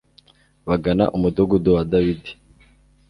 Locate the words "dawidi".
1.91-2.31